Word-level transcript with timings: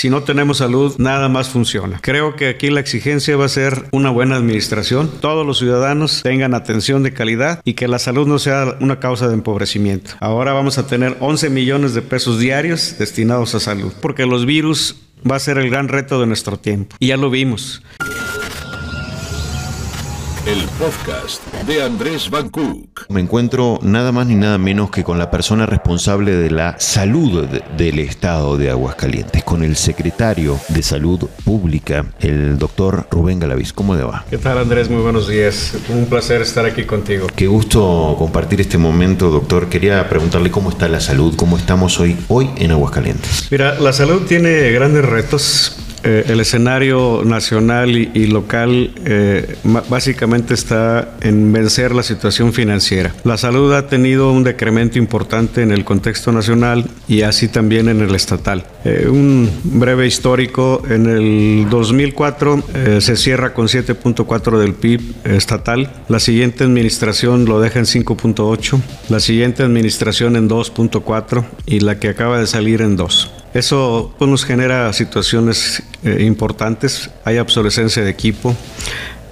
Si 0.00 0.08
no 0.08 0.22
tenemos 0.22 0.56
salud, 0.56 0.94
nada 0.96 1.28
más 1.28 1.50
funciona. 1.50 1.98
Creo 2.00 2.34
que 2.34 2.48
aquí 2.48 2.70
la 2.70 2.80
exigencia 2.80 3.36
va 3.36 3.44
a 3.44 3.50
ser 3.50 3.84
una 3.90 4.08
buena 4.08 4.36
administración, 4.36 5.10
todos 5.20 5.46
los 5.46 5.58
ciudadanos 5.58 6.22
tengan 6.22 6.54
atención 6.54 7.02
de 7.02 7.12
calidad 7.12 7.60
y 7.66 7.74
que 7.74 7.86
la 7.86 7.98
salud 7.98 8.26
no 8.26 8.38
sea 8.38 8.78
una 8.80 8.98
causa 8.98 9.28
de 9.28 9.34
empobrecimiento. 9.34 10.12
Ahora 10.20 10.54
vamos 10.54 10.78
a 10.78 10.86
tener 10.86 11.18
11 11.20 11.50
millones 11.50 11.92
de 11.92 12.00
pesos 12.00 12.38
diarios 12.38 12.96
destinados 12.98 13.54
a 13.54 13.60
salud, 13.60 13.92
porque 14.00 14.24
los 14.24 14.46
virus 14.46 14.96
va 15.30 15.36
a 15.36 15.38
ser 15.38 15.58
el 15.58 15.68
gran 15.68 15.88
reto 15.88 16.18
de 16.18 16.26
nuestro 16.26 16.58
tiempo. 16.58 16.96
Y 16.98 17.08
ya 17.08 17.18
lo 17.18 17.28
vimos. 17.28 17.82
El 20.46 20.64
podcast 20.78 21.44
de 21.66 21.82
Andrés 21.82 22.30
Van 22.30 22.48
Cook. 22.48 23.06
Me 23.10 23.20
encuentro 23.20 23.78
nada 23.82 24.10
más 24.10 24.26
ni 24.26 24.34
nada 24.36 24.56
menos 24.56 24.90
que 24.90 25.04
con 25.04 25.18
la 25.18 25.30
persona 25.30 25.66
responsable 25.66 26.34
de 26.34 26.50
la 26.50 26.76
salud 26.78 27.46
del 27.76 27.98
estado 27.98 28.56
de 28.56 28.70
Aguascalientes, 28.70 29.44
con 29.44 29.62
el 29.62 29.76
secretario 29.76 30.58
de 30.68 30.82
Salud 30.82 31.28
Pública, 31.44 32.06
el 32.20 32.58
doctor 32.58 33.06
Rubén 33.10 33.38
Galaviz. 33.38 33.74
¿Cómo 33.74 33.94
le 33.94 34.02
va? 34.02 34.24
¿Qué 34.30 34.38
tal 34.38 34.56
Andrés? 34.56 34.88
Muy 34.88 35.02
buenos 35.02 35.28
días. 35.28 35.74
Un 35.90 36.06
placer 36.06 36.40
estar 36.40 36.64
aquí 36.64 36.84
contigo. 36.84 37.26
Qué 37.36 37.46
gusto 37.46 38.14
compartir 38.18 38.62
este 38.62 38.78
momento, 38.78 39.28
doctor. 39.30 39.68
Quería 39.68 40.08
preguntarle 40.08 40.50
cómo 40.50 40.70
está 40.70 40.88
la 40.88 41.00
salud, 41.00 41.34
cómo 41.36 41.58
estamos 41.58 42.00
hoy, 42.00 42.16
hoy 42.28 42.48
en 42.56 42.70
Aguascalientes. 42.70 43.48
Mira, 43.50 43.78
la 43.78 43.92
salud 43.92 44.22
tiene 44.26 44.70
grandes 44.72 45.04
retos 45.04 45.76
eh, 46.02 46.24
el 46.28 46.40
escenario 46.40 47.22
nacional 47.24 47.96
y, 47.96 48.26
local 48.26 48.92
eh, 49.04 49.56
básicamente 49.88 50.54
está 50.54 51.16
en 51.20 51.52
vencer 51.52 51.94
la 51.94 52.02
situación 52.02 52.52
financiera. 52.52 53.14
La 53.24 53.36
salud 53.36 53.72
ha 53.74 53.88
tenido 53.88 54.32
un 54.32 54.44
decremento 54.44 54.98
importante 54.98 55.62
en 55.62 55.72
el 55.72 55.84
contexto 55.84 56.32
nacional 56.32 56.86
y 57.08 57.22
así 57.22 57.48
también 57.48 57.88
en 57.88 58.00
el 58.00 58.14
estatal. 58.14 58.64
Eh, 58.84 59.08
un 59.10 59.50
breve 59.64 60.06
histórico, 60.06 60.82
en 60.88 61.06
el 61.06 61.66
2004 61.68 62.62
se 63.00 63.16
cierra 63.16 63.52
con 63.52 63.66
7.4 63.66 64.58
del 64.58 64.74
PIB 64.74 65.00
estatal, 65.24 65.92
la 66.08 66.18
siguiente 66.18 66.64
administración 66.64 67.44
lo 67.44 67.60
deja 67.60 67.78
en 67.78 67.84
5.8, 67.84 68.80
la 69.08 69.20
siguiente 69.20 69.62
administración 69.62 70.36
en 70.36 70.48
2.4 70.48 71.44
y 71.66 71.80
la 71.80 71.98
que 71.98 72.08
acaba 72.08 72.38
de 72.38 72.46
salir 72.46 72.80
en 72.80 72.96
2. 72.96 73.39
Eso 73.54 74.14
pues, 74.18 74.30
nos 74.30 74.44
genera 74.44 74.92
situaciones 74.92 75.82
eh, 76.04 76.22
importantes. 76.24 77.10
Hay 77.24 77.38
obsolescencia 77.38 78.02
de 78.02 78.10
equipo, 78.10 78.56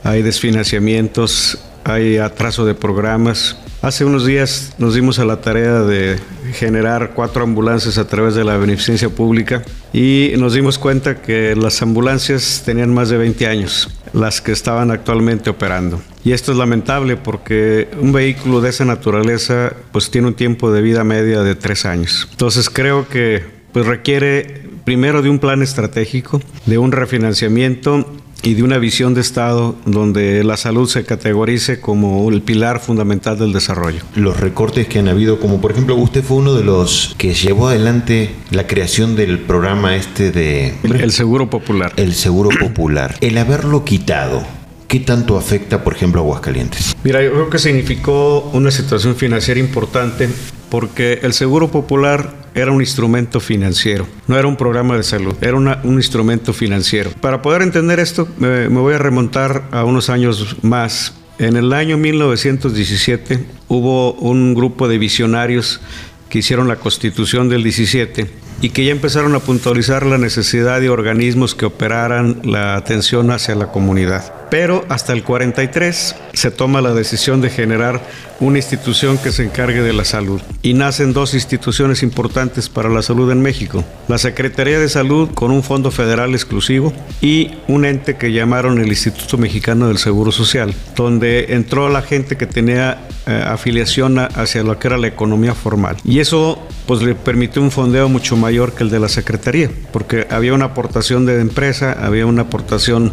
hay 0.04 0.22
desfinanciamientos, 0.22 1.58
hay 1.84 2.18
atraso 2.18 2.66
de 2.66 2.74
programas. 2.74 3.56
Hace 3.80 4.04
unos 4.04 4.26
días 4.26 4.74
nos 4.78 4.94
dimos 4.94 5.20
a 5.20 5.24
la 5.24 5.40
tarea 5.40 5.82
de 5.82 6.18
generar 6.52 7.12
cuatro 7.14 7.44
ambulancias 7.44 7.96
a 7.96 8.08
través 8.08 8.34
de 8.34 8.42
la 8.42 8.56
beneficencia 8.56 9.08
pública 9.08 9.62
y 9.92 10.32
nos 10.36 10.54
dimos 10.54 10.78
cuenta 10.78 11.22
que 11.22 11.54
las 11.54 11.80
ambulancias 11.80 12.64
tenían 12.66 12.92
más 12.92 13.08
de 13.08 13.18
20 13.18 13.46
años, 13.46 13.88
las 14.12 14.40
que 14.40 14.50
estaban 14.50 14.90
actualmente 14.90 15.48
operando. 15.48 16.02
Y 16.24 16.32
esto 16.32 16.50
es 16.50 16.58
lamentable 16.58 17.16
porque 17.16 17.88
un 18.00 18.12
vehículo 18.12 18.60
de 18.60 18.70
esa 18.70 18.84
naturaleza 18.84 19.72
pues 19.92 20.10
tiene 20.10 20.26
un 20.26 20.34
tiempo 20.34 20.72
de 20.72 20.82
vida 20.82 21.04
media 21.04 21.42
de 21.42 21.54
tres 21.54 21.86
años. 21.86 22.26
Entonces 22.32 22.68
creo 22.68 23.08
que 23.08 23.57
pues 23.72 23.86
requiere 23.86 24.62
primero 24.84 25.22
de 25.22 25.30
un 25.30 25.38
plan 25.38 25.62
estratégico, 25.62 26.40
de 26.66 26.78
un 26.78 26.92
refinanciamiento 26.92 28.06
y 28.42 28.54
de 28.54 28.62
una 28.62 28.78
visión 28.78 29.14
de 29.14 29.20
Estado 29.20 29.74
donde 29.84 30.44
la 30.44 30.56
salud 30.56 30.88
se 30.88 31.04
categorice 31.04 31.80
como 31.80 32.28
el 32.30 32.42
pilar 32.42 32.80
fundamental 32.80 33.38
del 33.38 33.52
desarrollo. 33.52 34.00
Los 34.14 34.38
recortes 34.38 34.86
que 34.86 35.00
han 35.00 35.08
habido, 35.08 35.40
como 35.40 35.60
por 35.60 35.72
ejemplo 35.72 35.96
usted 35.96 36.22
fue 36.22 36.38
uno 36.38 36.54
de 36.54 36.64
los 36.64 37.14
que 37.18 37.34
llevó 37.34 37.68
adelante 37.68 38.30
la 38.50 38.66
creación 38.66 39.16
del 39.16 39.40
programa 39.40 39.96
este 39.96 40.30
de... 40.30 40.74
El 40.84 41.12
Seguro 41.12 41.50
Popular. 41.50 41.92
El 41.96 42.14
Seguro 42.14 42.50
Popular. 42.58 43.16
El 43.20 43.38
haberlo 43.38 43.84
quitado, 43.84 44.46
¿Qué 44.88 45.00
tanto 45.00 45.36
afecta, 45.36 45.84
por 45.84 45.92
ejemplo, 45.92 46.22
a 46.22 46.24
Aguascalientes? 46.24 46.96
Mira, 47.04 47.22
yo 47.22 47.30
creo 47.32 47.50
que 47.50 47.58
significó 47.58 48.50
una 48.54 48.70
situación 48.70 49.16
financiera 49.16 49.60
importante 49.60 50.30
porque 50.70 51.20
el 51.22 51.32
Seguro 51.32 51.70
Popular 51.70 52.34
era 52.54 52.72
un 52.72 52.80
instrumento 52.80 53.40
financiero, 53.40 54.06
no 54.26 54.36
era 54.36 54.48
un 54.48 54.56
programa 54.56 54.96
de 54.96 55.02
salud, 55.02 55.34
era 55.40 55.56
un 55.56 55.94
instrumento 55.94 56.52
financiero. 56.52 57.10
Para 57.20 57.42
poder 57.42 57.62
entender 57.62 58.00
esto, 58.00 58.28
me, 58.38 58.68
me 58.68 58.80
voy 58.80 58.94
a 58.94 58.98
remontar 58.98 59.64
a 59.70 59.84
unos 59.84 60.10
años 60.10 60.56
más. 60.62 61.14
En 61.38 61.56
el 61.56 61.72
año 61.72 61.96
1917 61.96 63.44
hubo 63.68 64.12
un 64.14 64.54
grupo 64.54 64.88
de 64.88 64.98
visionarios 64.98 65.80
que 66.28 66.40
hicieron 66.40 66.68
la 66.68 66.76
constitución 66.76 67.48
del 67.48 67.62
17 67.62 68.28
y 68.60 68.70
que 68.70 68.84
ya 68.84 68.90
empezaron 68.90 69.34
a 69.34 69.40
puntualizar 69.40 70.04
la 70.04 70.18
necesidad 70.18 70.80
de 70.80 70.90
organismos 70.90 71.54
que 71.54 71.66
operaran 71.66 72.40
la 72.44 72.74
atención 72.74 73.30
hacia 73.30 73.54
la 73.54 73.68
comunidad. 73.68 74.47
Pero 74.50 74.84
hasta 74.88 75.12
el 75.12 75.22
43 75.22 76.16
se 76.32 76.50
toma 76.50 76.80
la 76.80 76.94
decisión 76.94 77.40
de 77.40 77.50
generar 77.50 78.00
una 78.40 78.58
institución 78.58 79.18
que 79.18 79.32
se 79.32 79.44
encargue 79.44 79.82
de 79.82 79.92
la 79.92 80.04
salud. 80.04 80.40
Y 80.62 80.74
nacen 80.74 81.12
dos 81.12 81.34
instituciones 81.34 82.02
importantes 82.02 82.68
para 82.68 82.88
la 82.88 83.02
salud 83.02 83.30
en 83.30 83.42
México. 83.42 83.84
La 84.06 84.18
Secretaría 84.18 84.78
de 84.78 84.88
Salud 84.88 85.30
con 85.34 85.50
un 85.50 85.62
fondo 85.62 85.90
federal 85.90 86.34
exclusivo 86.34 86.92
y 87.20 87.50
un 87.66 87.84
ente 87.84 88.16
que 88.16 88.32
llamaron 88.32 88.78
el 88.78 88.88
Instituto 88.88 89.38
Mexicano 89.38 89.88
del 89.88 89.98
Seguro 89.98 90.32
Social, 90.32 90.74
donde 90.94 91.54
entró 91.54 91.88
la 91.88 92.02
gente 92.02 92.36
que 92.36 92.46
tenía 92.46 93.08
eh, 93.26 93.44
afiliación 93.46 94.18
hacia 94.18 94.62
lo 94.62 94.78
que 94.78 94.88
era 94.88 94.96
la 94.96 95.08
economía 95.08 95.54
formal. 95.54 95.96
Y 96.04 96.20
eso 96.20 96.62
pues 96.86 97.02
le 97.02 97.14
permitió 97.14 97.60
un 97.60 97.70
fondeo 97.70 98.08
mucho 98.08 98.36
mayor 98.36 98.72
que 98.72 98.84
el 98.84 98.90
de 98.90 99.00
la 99.00 99.08
Secretaría, 99.08 99.70
porque 99.92 100.26
había 100.30 100.54
una 100.54 100.66
aportación 100.66 101.26
de 101.26 101.40
empresa, 101.40 101.92
había 101.92 102.24
una 102.24 102.42
aportación 102.42 103.12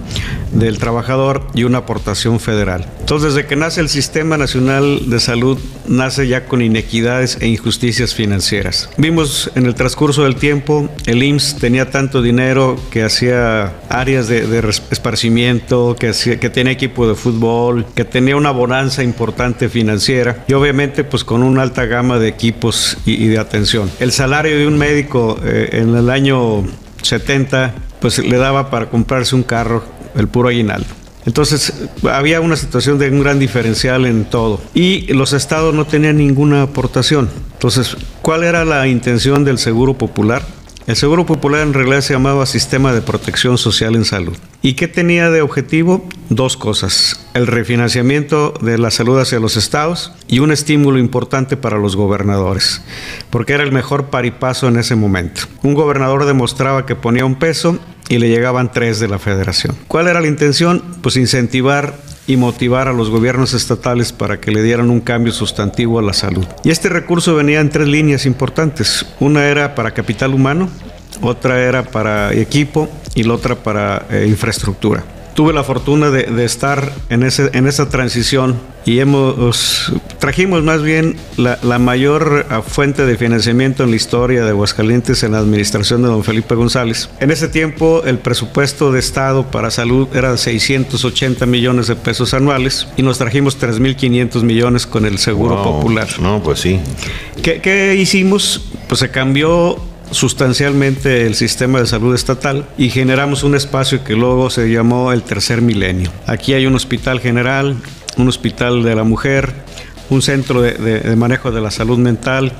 del 0.53 0.77
trabajador 0.77 1.24
y 1.53 1.63
una 1.63 1.79
aportación 1.79 2.39
federal. 2.39 2.85
Entonces, 2.99 3.33
desde 3.33 3.47
que 3.47 3.55
nace 3.55 3.81
el 3.81 3.89
Sistema 3.89 4.37
Nacional 4.37 5.09
de 5.09 5.19
Salud, 5.19 5.59
nace 5.87 6.27
ya 6.27 6.45
con 6.45 6.61
inequidades 6.61 7.37
e 7.41 7.47
injusticias 7.47 8.13
financieras. 8.15 8.89
Vimos 8.97 9.51
en 9.55 9.65
el 9.65 9.75
transcurso 9.75 10.23
del 10.23 10.35
tiempo, 10.35 10.89
el 11.05 11.23
IMSS 11.23 11.57
tenía 11.57 11.91
tanto 11.91 12.21
dinero 12.21 12.79
que 12.91 13.03
hacía 13.03 13.73
áreas 13.89 14.27
de, 14.27 14.45
esparcimiento, 14.91 15.95
que, 15.99 16.09
hacía, 16.09 16.39
que 16.39 16.49
tenía 16.49 16.73
equipo 16.73 17.07
de 17.07 17.15
fútbol, 17.15 17.85
que 17.95 18.05
tenía 18.05 18.35
una 18.35 18.51
bonanza 18.51 19.03
importante 19.03 19.69
financiera 19.69 20.43
y 20.47 20.53
obviamente 20.53 21.03
pues 21.03 21.23
con 21.23 21.43
una 21.43 21.61
alta 21.61 21.85
gama 21.85 22.19
de 22.19 22.27
equipos 22.27 22.97
y 23.05 23.27
de 23.27 23.37
atención 23.37 23.89
el 23.99 24.11
salario 24.11 24.57
de 24.57 24.67
un 24.67 24.77
médico 24.77 25.39
eh, 25.43 25.69
en 25.73 25.95
el 25.95 26.09
año 26.09 26.65
70 27.01 27.73
pues 27.99 28.19
le 28.19 28.37
daba 28.37 28.69
para 28.69 28.89
comprarse 28.89 29.35
un 29.35 29.43
carro, 29.43 29.83
el 30.15 30.27
puro 30.27 30.49
aguinaldo. 30.49 30.87
Entonces 31.25 31.73
había 32.03 32.39
una 32.41 32.55
situación 32.55 32.99
de 32.99 33.09
un 33.09 33.21
gran 33.21 33.39
diferencial 33.39 34.05
en 34.05 34.25
todo 34.25 34.61
y 34.73 35.11
los 35.13 35.33
estados 35.33 35.73
no 35.73 35.85
tenían 35.85 36.17
ninguna 36.17 36.61
aportación. 36.61 37.29
Entonces, 37.53 37.97
¿cuál 38.21 38.43
era 38.43 38.63
la 38.63 38.87
intención 38.87 39.43
del 39.43 39.57
Seguro 39.57 39.95
Popular? 39.95 40.43
El 40.87 40.95
Seguro 40.95 41.25
Popular 41.25 41.61
en 41.61 41.73
realidad 41.73 42.01
se 42.01 42.13
llamaba 42.13 42.45
Sistema 42.45 42.93
de 42.93 43.01
Protección 43.01 43.57
Social 43.57 43.95
en 43.95 44.05
Salud. 44.05 44.37
¿Y 44.61 44.73
qué 44.73 44.87
tenía 44.87 45.31
de 45.31 45.41
objetivo? 45.41 46.07
Dos 46.29 46.57
cosas. 46.57 47.25
El 47.33 47.47
refinanciamiento 47.47 48.53
de 48.61 48.77
la 48.77 48.91
salud 48.91 49.19
hacia 49.19 49.39
los 49.39 49.57
estados 49.57 50.13
y 50.27 50.39
un 50.39 50.51
estímulo 50.51 50.99
importante 50.99 51.57
para 51.57 51.79
los 51.79 51.95
gobernadores, 51.95 52.83
porque 53.31 53.53
era 53.53 53.63
el 53.63 53.71
mejor 53.71 54.11
paripaso 54.11 54.67
en 54.67 54.77
ese 54.77 54.95
momento. 54.95 55.41
Un 55.63 55.73
gobernador 55.73 56.25
demostraba 56.25 56.85
que 56.85 56.95
ponía 56.95 57.25
un 57.25 57.39
peso 57.39 57.79
y 58.07 58.19
le 58.19 58.29
llegaban 58.29 58.71
tres 58.71 58.99
de 58.99 59.07
la 59.07 59.17
federación. 59.17 59.75
¿Cuál 59.87 60.07
era 60.07 60.21
la 60.21 60.27
intención? 60.27 60.83
Pues 61.01 61.17
incentivar 61.17 61.95
y 62.27 62.37
motivar 62.37 62.87
a 62.87 62.93
los 62.93 63.09
gobiernos 63.09 63.53
estatales 63.53 64.11
para 64.11 64.39
que 64.39 64.51
le 64.51 64.63
dieran 64.63 64.89
un 64.89 65.01
cambio 65.01 65.31
sustantivo 65.31 65.99
a 65.99 66.01
la 66.01 66.13
salud. 66.13 66.45
Y 66.63 66.71
este 66.71 66.89
recurso 66.89 67.35
venía 67.35 67.59
en 67.59 67.69
tres 67.69 67.87
líneas 67.87 68.25
importantes. 68.25 69.05
Una 69.19 69.45
era 69.45 69.75
para 69.75 69.91
capital 69.91 70.33
humano, 70.33 70.69
otra 71.21 71.61
era 71.61 71.83
para 71.83 72.33
equipo 72.33 72.89
y 73.13 73.23
la 73.23 73.33
otra 73.33 73.55
para 73.55 74.05
eh, 74.09 74.25
infraestructura 74.27 75.03
tuve 75.35 75.53
la 75.53 75.63
fortuna 75.63 76.09
de, 76.09 76.45
estar 76.45 76.91
en, 77.09 77.21
ese, 77.21 77.51
en 77.53 77.67
esa 77.67 77.89
transición 77.89 78.55
y 78.85 78.99
hemos, 78.99 79.91
trajimos 80.19 80.63
más 80.63 80.81
bien 80.81 81.17
la, 81.35 81.77
mayor 81.77 82.45
ah, 82.49 82.61
fuente 82.61 83.05
de 83.05 83.17
financiamiento 83.17 83.83
en 83.83 83.89
la 83.89 83.97
historia 83.97 84.45
de 84.45 84.51
Aguascalientes 84.51 85.23
en 85.23 85.33
la 85.33 85.39
administración 85.39 86.03
de 86.03 86.07
don 86.07 86.23
Felipe 86.23 86.55
González. 86.55 87.09
En 87.19 87.31
ese 87.31 87.49
tiempo 87.49 88.03
el 88.05 88.17
presupuesto 88.17 88.93
de 88.93 88.99
Estado 88.99 89.51
para 89.51 89.71
salud 89.71 90.07
era 90.15 90.31
de 90.31 90.37
680 90.37 91.45
millones 91.45 91.87
de 91.87 91.97
pesos 91.97 92.33
anuales 92.33 92.87
y 92.95 93.03
nos 93.03 93.17
trajimos 93.17 93.59
3.500 93.61 94.41
millones 94.41 94.87
con 94.87 95.05
el 95.05 95.17
Seguro 95.17 95.61
Popular. 95.61 96.07
No, 96.21 96.41
pues 96.41 96.61
sí. 96.61 96.79
¿Qué, 97.43 97.59
¿Qué 97.59 97.95
hicimos? 97.95 98.69
Pues 98.87 98.99
se 98.99 99.11
cambió 99.11 99.81
sustancialmente 100.15 101.27
el 101.27 101.35
sistema 101.35 101.79
de 101.79 101.85
salud 101.85 102.15
estatal 102.15 102.65
y 102.77 102.89
generamos 102.89 103.43
un 103.43 103.53
espacio 103.53 104.03
que 104.03 104.13
luego 104.13 104.49
se 104.49 104.71
llamó 104.71 105.11
el 105.11 105.23
tercer 105.23 105.61
milenio. 105.61 106.09
Aquí 106.25 106.53
hay 106.53 106.65
un 106.65 106.75
hospital 106.75 107.19
general, 107.19 107.75
un 108.17 108.29
hospital 108.29 108.81
de 108.83 108.95
la 108.95 109.03
mujer, 109.03 109.53
un 110.09 110.21
centro 110.21 110.61
de, 110.61 111.15
manejo 111.17 111.51
de 111.51 111.59
la 111.59 111.69
salud 111.69 111.97
mental, 111.97 112.53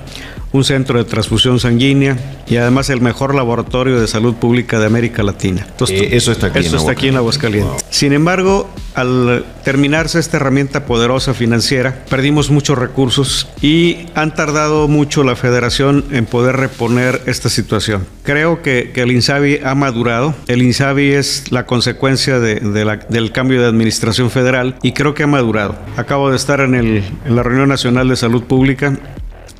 un 0.51 0.63
centro 0.63 0.97
de 0.97 1.05
transfusión 1.05 1.59
sanguínea 1.59 2.17
y 2.47 2.57
además 2.57 2.89
el 2.89 3.01
mejor 3.01 3.35
laboratorio 3.35 3.99
de 3.99 4.07
salud 4.07 4.35
pública 4.35 4.79
de 4.79 4.85
América 4.85 5.23
Latina. 5.23 5.67
Eh, 5.89 6.09
eso 6.11 6.31
está 6.31 6.47
aquí, 6.47 6.59
eso 6.59 6.75
en, 6.75 6.79
está 6.79 6.91
aquí 6.91 7.07
en 7.07 7.17
Aguascalientes. 7.17 7.85
Sin 7.89 8.13
embargo, 8.13 8.69
al 8.93 9.45
terminarse 9.63 10.19
esta 10.19 10.37
herramienta 10.37 10.85
poderosa 10.85 11.33
financiera, 11.33 12.05
perdimos 12.09 12.49
muchos 12.49 12.77
recursos 12.77 13.49
y 13.61 14.07
han 14.15 14.33
tardado 14.33 14.87
mucho 14.87 15.23
la 15.23 15.35
federación 15.35 16.05
en 16.11 16.25
poder 16.25 16.55
reponer 16.57 17.21
esta 17.25 17.49
situación. 17.49 18.05
Creo 18.23 18.61
que, 18.61 18.91
que 18.93 19.01
el 19.01 19.11
INSABI 19.11 19.59
ha 19.63 19.75
madurado. 19.75 20.33
El 20.47 20.61
INSABI 20.61 21.11
es 21.11 21.51
la 21.51 21.65
consecuencia 21.65 22.39
de, 22.39 22.55
de 22.59 22.85
la, 22.85 22.97
del 22.97 23.31
cambio 23.31 23.61
de 23.61 23.67
administración 23.67 24.31
federal 24.31 24.77
y 24.81 24.93
creo 24.93 25.13
que 25.13 25.23
ha 25.23 25.27
madurado. 25.27 25.75
Acabo 25.97 26.29
de 26.29 26.37
estar 26.37 26.61
en, 26.61 26.75
el, 26.75 27.03
en 27.25 27.35
la 27.35 27.43
reunión 27.43 27.69
nacional 27.69 28.07
de 28.07 28.15
salud 28.15 28.43
pública 28.43 28.97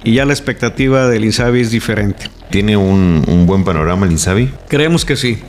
y 0.06 0.13
ya 0.13 0.25
la 0.25 0.34
expectativa 0.34 1.07
del 1.10 1.25
INSABI 1.25 1.60
es 1.60 1.72
diferente. 1.72 2.30
¿Tiene 2.52 2.78
un, 2.78 3.24
un, 3.28 3.46
buen 3.46 3.66
panorama 3.66 4.06
el 4.06 4.13
INSABI? 4.13 4.52
Creemos 4.69 5.04
que 5.04 5.18
sí. 5.18 5.40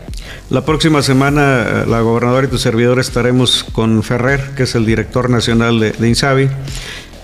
La 0.51 0.65
próxima 0.65 1.03
semana 1.03 1.85
la 1.87 2.01
gobernadora 2.01 2.47
y 2.47 2.51
tu 2.51 2.59
servidor 2.59 2.99
estaremos 2.99 3.65
con 3.65 4.03
Ferrer, 4.03 4.41
que 4.57 4.65
es 4.65 4.75
el 4.75 4.87
director 4.87 5.29
nacional 5.29 5.79
de, 5.79 5.93
de 5.93 6.09
INSABI, 6.09 6.49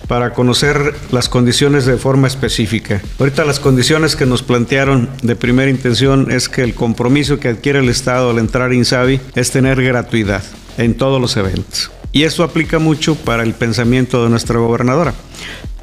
para 0.07 0.35
conocer 0.35 0.95
las 1.11 1.31
condiciones 1.31 1.87
de 1.87 1.97
forma 1.97 2.27
específica. 2.27 3.01
Ahorita 3.19 3.47
las 3.47 3.61
condiciones 3.61 4.15
que 4.15 4.27
nos 4.27 4.43
plantearon 4.43 5.09
de 5.23 5.35
primera 5.35 5.71
intención 5.71 6.31
es 6.31 6.51
que 6.51 6.63
el 6.63 6.75
compromiso 6.75 7.41
que 7.41 7.49
adquiere 7.49 7.79
el 7.79 7.89
Estado 7.89 8.31
al 8.31 8.39
entrar 8.39 8.71
a 8.71 8.75
INSABI 8.75 9.21
es 9.35 9.51
tener 9.51 9.83
gratuidad 9.83 10.43
en 10.77 10.95
todos 10.95 11.19
los 11.21 11.37
eventos. 11.39 11.91
Y 12.13 12.25
eso 12.25 12.45
aplica 12.45 12.79
mucho 12.79 13.15
para 13.15 13.43
el 13.43 13.55
pensamiento 13.55 14.23
de 14.23 14.29
nuestra 14.29 14.59
gobernadora. 14.59 15.15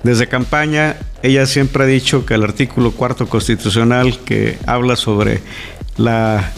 Desde 0.04 0.28
campaña, 0.28 0.96
ella 1.24 1.46
siempre 1.46 1.84
ha 1.84 1.88
dicho 1.88 2.26
que 2.26 2.36
el 2.36 2.44
artículo 2.44 2.92
cuarto 2.92 3.28
constitucional 3.28 4.20
que 4.20 4.58
habla 4.66 4.96
sobre 4.96 5.42
la 5.98 6.52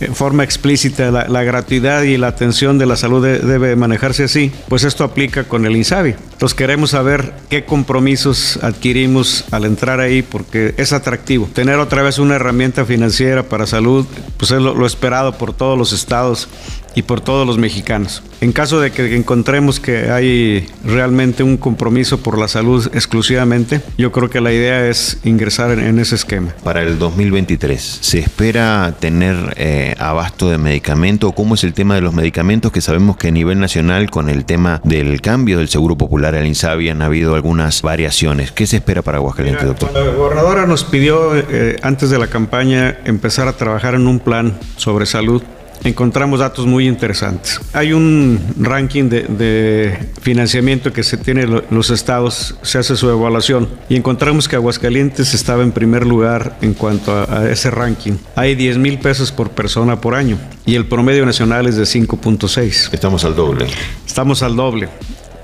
en 0.00 0.14
forma 0.14 0.44
explícita 0.44 1.10
la, 1.10 1.26
la, 1.26 1.42
gratuidad 1.42 2.02
y 2.02 2.18
la 2.18 2.28
atención 2.28 2.76
de 2.76 2.84
la 2.84 2.96
salud 2.96 3.24
de, 3.24 3.38
debe 3.38 3.76
manejarse 3.76 4.24
así, 4.24 4.52
pues 4.68 4.84
esto 4.84 5.04
aplica 5.04 5.44
con 5.44 5.64
el 5.64 5.74
INSABI. 5.74 6.14
Entonces 6.32 6.54
queremos 6.54 6.90
saber 6.90 7.32
qué 7.48 7.64
compromisos 7.64 8.58
adquirimos 8.62 9.44
al 9.52 9.64
entrar 9.64 10.00
ahí 10.00 10.20
porque 10.22 10.74
es 10.76 10.92
atractivo. 10.92 11.48
Tener 11.52 11.78
otra 11.78 12.02
vez 12.02 12.18
una 12.18 12.34
herramienta 12.34 12.84
financiera 12.84 13.44
para 13.44 13.66
salud, 13.66 14.06
pues 14.36 14.50
es 14.50 14.60
lo, 14.60 14.74
lo 14.74 14.86
esperado 14.86 15.38
por 15.38 15.54
todos 15.54 15.78
los 15.78 15.92
estados 15.94 16.48
y 16.96 17.02
por 17.02 17.20
todos 17.20 17.46
los 17.46 17.58
mexicanos. 17.58 18.22
En 18.40 18.52
caso 18.52 18.80
de 18.80 18.90
que 18.90 19.14
encontremos 19.14 19.78
que 19.78 20.10
hay 20.10 20.66
realmente 20.82 21.42
un 21.42 21.58
compromiso 21.58 22.18
por 22.18 22.38
la 22.38 22.48
salud 22.48 22.90
exclusivamente, 22.94 23.82
yo 23.98 24.10
creo 24.10 24.30
que 24.30 24.40
la 24.40 24.50
idea 24.50 24.88
es 24.88 25.18
ingresar 25.22 25.70
en, 25.70 25.80
en 25.80 25.98
ese 25.98 26.14
esquema. 26.14 26.54
Para 26.64 26.82
el 26.82 26.98
2023, 26.98 27.98
¿se 28.00 28.18
espera 28.18 28.94
tener 28.98 29.36
eh, 29.56 29.94
abasto 29.98 30.48
de 30.48 30.56
medicamento? 30.56 31.32
¿Cómo 31.32 31.54
es 31.54 31.64
el 31.64 31.74
tema 31.74 31.94
de 31.94 32.00
los 32.00 32.14
medicamentos? 32.14 32.72
Que 32.72 32.80
sabemos 32.80 33.18
que 33.18 33.28
a 33.28 33.30
nivel 33.30 33.60
nacional, 33.60 34.10
con 34.10 34.30
el 34.30 34.46
tema 34.46 34.80
del 34.82 35.20
cambio 35.20 35.58
del 35.58 35.68
Seguro 35.68 35.98
Popular 35.98 36.34
al 36.34 36.46
INSABI, 36.46 36.88
han 36.88 37.02
habido 37.02 37.34
algunas 37.34 37.82
variaciones. 37.82 38.52
¿Qué 38.52 38.66
se 38.66 38.76
espera 38.76 39.02
para 39.02 39.18
Aguascalientes, 39.18 39.64
Mira, 39.64 39.78
doctor? 39.78 39.92
La 39.92 40.14
gobernadora 40.14 40.66
nos 40.66 40.84
pidió 40.84 41.36
eh, 41.36 41.76
antes 41.82 42.08
de 42.08 42.18
la 42.18 42.28
campaña 42.28 43.00
empezar 43.04 43.48
a 43.48 43.52
trabajar 43.52 43.94
en 43.94 44.06
un 44.06 44.18
plan 44.18 44.58
sobre 44.78 45.04
salud 45.04 45.42
encontramos 45.84 46.40
datos 46.40 46.66
muy 46.66 46.86
interesantes. 46.86 47.60
Hay 47.72 47.92
un 47.92 48.40
ranking 48.58 49.08
de, 49.08 49.22
de, 49.22 49.98
financiamiento 50.20 50.92
que 50.92 51.02
se 51.02 51.16
tiene 51.16 51.42
en 51.42 51.62
los 51.70 51.90
estados, 51.90 52.56
se 52.62 52.78
hace 52.78 52.96
su 52.96 53.08
evaluación 53.08 53.68
y 53.88 53.96
encontramos 53.96 54.48
que 54.48 54.56
Aguascalientes 54.56 55.34
estaba 55.34 55.62
en 55.62 55.72
primer 55.72 56.06
lugar 56.06 56.56
en 56.60 56.74
cuanto 56.74 57.12
a, 57.12 57.40
a 57.40 57.50
ese 57.50 57.70
ranking. 57.70 58.14
Hay 58.34 58.54
10 58.54 58.78
mil 58.78 58.98
pesos 58.98 59.32
por 59.32 59.50
persona 59.50 60.00
por 60.00 60.14
año 60.14 60.38
y 60.64 60.74
el 60.74 60.86
promedio 60.86 61.24
nacional 61.24 61.66
es 61.66 61.76
de 61.76 61.84
5.6. 61.84 62.92
Estamos 62.92 63.24
al 63.24 63.34
doble. 63.36 63.66
Estamos 64.06 64.42
al 64.42 64.56
doble. 64.56 64.88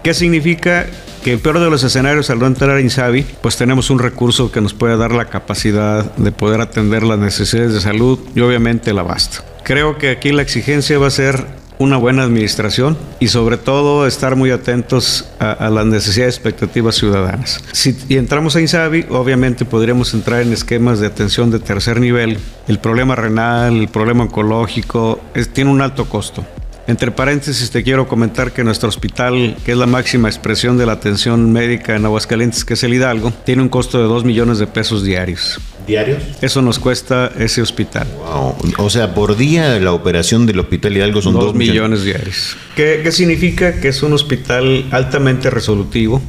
¿Qué 0.03 0.15
significa? 0.15 0.87
Que 1.23 1.35
el 1.35 1.39
peor 1.39 1.61
de 1.61 1.71
los 1.71 1.85
escenarios 1.85 2.31
al 2.31 2.41
no 2.41 2.47
entrar 2.47 2.77
a 2.77 2.81
Insabi, 2.81 3.25
pues 3.41 3.57
tenemos 3.57 3.91
un 3.91 4.01
recurso 4.01 4.51
que 4.51 4.61
nos 4.61 4.75
puede 4.75 4.97
dar 4.97 5.13
la 5.13 5.27
capacidad 5.27 6.13
de 6.17 6.33
poder 6.33 6.61
atender 6.61 7.05
las 7.05 7.21
necesidades 7.21 7.73
de 7.73 7.81
salud 7.81 8.19
y 8.35 8.41
obviamente 8.41 8.91
el 8.91 8.99
abasto. 8.99 9.45
Creo 9.73 9.97
que 9.97 10.11
aquí 10.11 10.33
la 10.33 10.43
exigencia 10.43 10.99
va 10.99 11.07
a 11.07 11.11
ser 11.11 11.47
una 11.79 11.97
buena 11.97 12.25
administración 12.25 12.99
y 13.21 13.29
sobre 13.29 13.57
todo 13.57 14.07
estar 14.07 14.37
muy 14.37 14.51
atentos 14.51 15.31
a, 15.39 15.53
a 15.53 15.71
las 15.71 15.87
necesidades 15.87 16.35
y 16.35 16.37
expectativas 16.37 16.95
ciudadanas. 16.95 17.65
Si 17.73 17.97
entramos 18.11 18.55
a 18.55 18.61
Insabi, 18.61 19.07
obviamente 19.09 19.65
podríamos 19.65 20.13
entrar 20.13 20.43
en 20.43 20.53
esquemas 20.53 21.01
de 21.01 21.07
atención 21.07 21.51
de 21.51 21.59
tercer 21.59 22.01
nivel. 22.01 22.37
El 22.69 22.81
problema 22.81 23.17
renal, 23.17 23.75
el 23.75 23.89
problema 23.89 24.25
oncológico, 24.25 25.21
es, 25.33 25.49
tiene 25.49 25.71
un 25.71 25.81
alto 25.81 26.05
costo. 26.05 26.45
Entre 26.87 27.11
paréntesis, 27.11 27.71
te 27.71 27.83
quiero 27.83 28.07
comentar 28.07 28.53
que 28.53 28.65
nuestro 28.65 28.91
hospital, 28.91 29.57
que 29.65 29.73
es 29.73 29.79
la 29.79 29.87
máxima 29.87 30.29
expresión 30.29 30.77
de 30.77 30.85
la 30.85 30.93
atención 30.93 31.51
médica 31.51 31.97
en 31.97 32.05
Aguascalientes, 32.05 32.67
que 32.67 32.75
es 32.75 32.83
el 32.85 32.93
Hidalgo, 32.93 33.33
tiene 33.47 33.63
un 33.63 33.71
costo 33.71 33.97
de 33.97 34.05
2 34.05 34.25
millones 34.27 34.59
de 34.59 34.67
pesos 34.67 35.03
diarios. 35.03 35.59
¿Diarios? 35.87 36.23
Eso 36.41 36.63
nos 36.63 36.79
cuesta 36.79 37.33
ese 37.39 37.63
hospital. 37.63 38.07
Wow. 38.19 38.57
O 38.79 38.91
sea, 38.91 39.15
por 39.15 39.37
día 39.37 39.79
la 39.81 39.93
operación 39.93 40.47
del 40.47 40.61
Hospital 40.61 40.97
Hidalgo 40.97 41.23
son 41.23 41.35
2 41.35 41.55
millones, 41.55 41.69
millones 41.69 42.05
diarios. 42.05 42.57
¿Qué, 42.77 43.01
¿Qué 43.03 43.13
significa? 43.13 43.81
Que 43.81 43.89
es 43.89 44.03
un 44.03 44.13
hospital 44.13 44.87
altamente 44.91 45.51
resolutivo, 45.51 46.23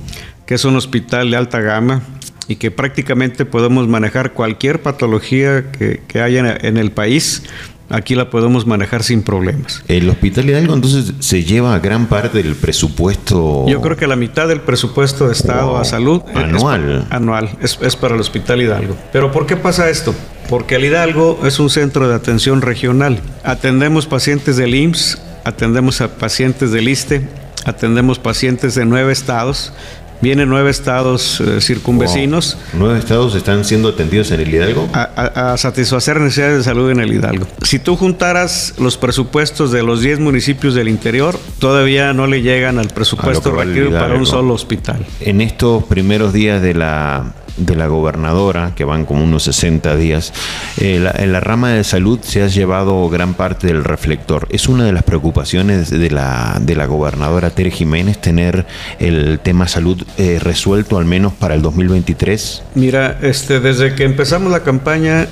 que 0.46 0.56
es 0.56 0.66
un 0.66 0.76
hospital 0.76 1.32
de 1.32 1.38
alta 1.38 1.60
gama, 1.62 2.04
y 2.48 2.58
que 2.58 2.72
prácticamente 2.72 3.46
podemos 3.46 3.88
manejar 3.88 4.34
cualquier 4.34 4.82
patología 4.82 5.72
que, 5.72 6.02
que 6.08 6.22
haya 6.22 6.58
en 6.62 6.78
el 6.78 6.92
país 6.92 7.44
aquí 7.90 8.16
la 8.16 8.30
podemos 8.30 8.66
manejar 8.66 9.04
sin 9.04 9.24
problemas. 9.24 9.84
¿El 9.88 10.10
Hospital 10.10 10.50
Hidalgo 10.50 10.74
entonces 10.74 11.14
se 11.20 11.44
lleva 11.44 11.78
gran 11.80 12.08
parte 12.08 12.42
del 12.42 12.56
presupuesto? 12.56 13.66
Yo 13.68 13.82
creo 13.82 13.98
que 13.98 14.08
la 14.08 14.16
mitad 14.16 14.48
del 14.48 14.62
presupuesto 14.62 15.28
de 15.28 15.34
Estado 15.34 15.68
wow. 15.68 15.78
a 15.78 15.86
salud 15.86 16.22
anual. 16.34 17.06
Es, 17.06 17.12
anual 17.12 17.50
es, 17.62 17.78
es, 17.82 17.96
para 17.96 18.16
el 18.16 18.22
Hospital 18.22 18.62
Hidalgo. 18.62 18.96
Pero 19.12 19.32
¿por 19.32 19.46
qué 19.46 19.56
pasa 19.56 19.90
esto? 19.90 20.14
Porque 20.50 20.76
el 20.76 20.86
Hidalgo 20.86 21.40
es 21.46 21.60
un 21.60 21.70
centro 21.70 22.08
de 22.08 22.16
atención 22.16 22.62
regional. 22.62 23.20
Atendemos 23.44 24.06
pacientes 24.06 24.58
del 24.58 24.76
IMSS, 24.76 25.22
atendemos 25.44 26.02
a 26.02 26.18
pacientes 26.18 26.72
del 26.72 26.88
ISTE, 26.88 27.28
atendemos 27.66 28.20
pacientes 28.20 28.76
de 28.76 28.86
nueve 28.86 29.14
estados, 29.14 29.74
Vienen 30.24 30.48
nueve 30.48 30.72
estados 30.72 31.42
eh, 31.42 31.60
circunvecinos. 31.60 32.56
Wow. 32.72 32.80
¿Nueve 32.80 33.00
estados 33.00 33.36
están 33.36 33.66
siendo 33.66 33.90
atendidos 33.90 34.32
en 34.32 34.40
el 34.40 34.54
Hidalgo? 34.54 34.88
A, 34.94 35.02
a, 35.02 35.52
a, 35.52 35.58
satisfacer 35.58 36.18
necesidades 36.22 36.60
de 36.60 36.64
salud 36.64 36.90
en 36.92 37.02
el 37.02 37.12
Hidalgo. 37.12 37.46
Si 37.62 37.78
tú 37.78 37.98
juntaras 37.98 38.76
los 38.80 38.96
presupuestos 38.98 39.74
de 39.74 39.84
los 39.84 40.00
10 40.00 40.22
municipios 40.22 40.76
del 40.76 40.88
interior, 40.88 41.38
todavía 41.60 42.14
no 42.14 42.26
le 42.26 42.42
llegan 42.42 42.80
al 42.80 42.88
presupuesto 42.88 43.52
requerido 43.52 43.92
para 43.92 44.16
un 44.16 44.26
solo 44.26 44.54
hospital. 44.54 45.06
En 45.20 45.42
estos 45.42 45.84
primeros 45.84 46.32
días 46.32 46.62
de 46.62 46.74
la 46.74 47.34
de 47.58 47.76
la 47.76 47.88
gobernadora, 47.88 48.74
que 48.76 48.86
van 48.86 49.06
como 49.06 49.24
unos 49.24 49.44
60 49.44 49.96
días, 49.96 50.34
eh, 50.80 51.00
la, 51.00 51.12
en 51.12 51.32
la 51.32 51.40
rama 51.40 51.72
de 51.72 51.84
salud 51.84 52.20
se 52.22 52.44
ha 52.44 52.48
llevado 52.48 53.10
gran 53.10 53.34
parte 53.34 53.68
del 53.68 53.84
reflector. 53.84 54.48
¿Es 54.50 54.68
una 54.68 54.86
de 54.86 54.92
las 54.92 55.04
preocupaciones 55.04 55.90
de 55.90 56.10
la, 56.10 56.60
de 56.62 56.76
la 56.76 56.86
gobernadora 56.86 57.50
Tere 57.50 57.72
Jiménez 57.72 58.20
tener 58.20 58.66
el 59.00 59.40
tema 59.40 59.68
salud 59.68 60.04
eh, 60.18 60.40
resuelto 60.42 60.98
al 60.98 61.06
menos 61.06 61.34
para 61.34 61.56
el 61.56 61.62
2023? 61.62 62.64
Mira, 62.76 63.20
este, 63.22 63.60
desde 63.60 63.96
que 63.96 64.04
empezamos 64.04 64.52
la 64.52 64.64
campaña, 64.64 65.28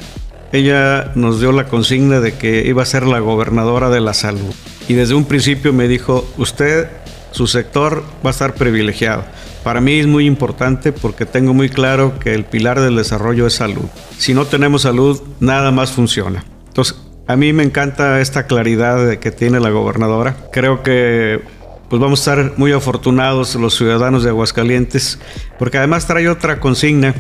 ella 0.52 1.12
nos 1.16 1.40
dio 1.40 1.52
la 1.52 1.66
consigna 1.66 2.20
de 2.20 2.34
que 2.34 2.66
iba 2.68 2.84
a 2.84 2.86
ser 2.86 3.06
la 3.06 3.20
gobernadora 3.20 3.90
de 3.90 4.02
la 4.02 4.14
salud. 4.14 4.54
Y 4.88 4.94
desde 4.94 5.14
un 5.14 5.26
principio 5.26 5.74
me 5.74 5.88
dijo, 5.88 6.28
usted, 6.38 6.88
su 7.32 7.48
sector 7.48 8.04
va 8.26 8.30
a 8.30 8.32
estar 8.32 8.54
privilegiado. 8.54 9.24
Para 9.64 9.82
mí 9.82 10.00
es 10.00 10.08
muy 10.08 10.26
importante 10.26 10.92
porque 10.92 11.26
tengo 11.26 11.54
muy 11.54 11.70
claro 11.70 12.20
que 12.20 12.34
el 12.34 12.46
pilar 12.46 12.80
del 12.80 12.96
desarrollo 12.96 13.48
es 13.48 13.54
salud. 13.54 13.86
Si 14.18 14.34
no 14.34 14.46
tenemos 14.46 14.84
salud, 14.84 15.22
nada 15.40 15.72
más 15.72 15.92
funciona. 15.92 16.44
Entonces, 16.68 16.98
a 17.28 17.36
mí 17.36 17.54
me 17.54 17.64
encanta 17.64 18.20
esta 18.22 18.48
claridad 18.48 19.18
que 19.20 19.32
tiene 19.32 19.60
la 19.60 19.70
gobernadora. 19.70 20.36
Creo 20.52 20.84
que 20.84 21.42
pues 21.90 22.02
vamos 22.02 22.26
a 22.26 22.32
estar 22.32 22.54
muy 22.58 22.72
afortunados 22.72 23.56
los 23.56 23.76
ciudadanos 23.76 24.24
de 24.24 24.30
Aguascalientes, 24.30 25.20
porque 25.60 25.78
además 25.78 26.08
trae 26.08 26.30
otra 26.30 26.60
consigna 26.62 27.14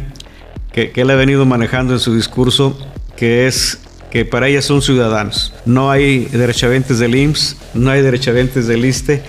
que, 0.71 0.91
que 0.91 1.01
él 1.01 1.09
ha 1.09 1.15
venido 1.15 1.45
manejando 1.45 1.93
en 1.93 1.99
su 1.99 2.15
discurso, 2.15 2.77
que 3.17 3.47
es 3.47 3.79
que 4.11 4.25
para 4.25 4.47
ella 4.47 4.61
son 4.61 4.81
ciudadanos. 4.81 5.53
No 5.65 5.91
hay 5.91 6.25
derechohabientes 6.25 6.99
del 6.99 7.15
IMSS, 7.15 7.57
no 7.73 7.91
hay 7.91 8.01
derechohabientes 8.01 8.67
del 8.67 8.85
ISTE 8.85 9.23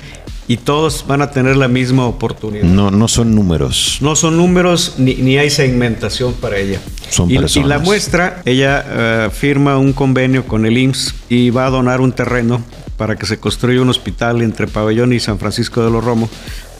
y 0.48 0.56
todos 0.56 1.06
van 1.06 1.22
a 1.22 1.30
tener 1.30 1.56
la 1.56 1.68
misma 1.68 2.06
oportunidad. 2.06 2.64
No, 2.64 2.90
no 2.90 3.08
son 3.08 3.34
números. 3.34 3.98
No 4.00 4.16
son 4.16 4.36
números 4.36 4.94
ni, 4.98 5.14
ni 5.14 5.38
hay 5.38 5.50
segmentación 5.50 6.34
para 6.34 6.58
ella. 6.58 6.80
Son 7.10 7.30
y, 7.30 7.38
personas. 7.38 7.66
y 7.66 7.68
la 7.68 7.78
muestra, 7.78 8.42
ella 8.44 9.28
uh, 9.28 9.30
firma 9.30 9.78
un 9.78 9.92
convenio 9.92 10.46
con 10.46 10.66
el 10.66 10.76
IMSS 10.78 11.14
y 11.28 11.50
va 11.50 11.66
a 11.66 11.70
donar 11.70 12.00
un 12.00 12.12
terreno 12.12 12.62
para 12.96 13.16
que 13.16 13.26
se 13.26 13.38
construya 13.38 13.80
un 13.80 13.88
hospital 13.88 14.42
entre 14.42 14.66
Pabellón 14.66 15.12
y 15.12 15.20
San 15.20 15.38
Francisco 15.38 15.84
de 15.84 15.90
los 15.90 16.04
Romos, 16.04 16.30